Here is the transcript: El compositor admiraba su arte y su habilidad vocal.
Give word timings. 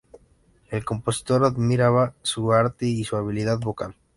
El 0.71 0.83
compositor 0.83 1.45
admiraba 1.45 2.15
su 2.23 2.51
arte 2.53 2.87
y 2.87 3.03
su 3.03 3.17
habilidad 3.17 3.59
vocal. 3.59 3.93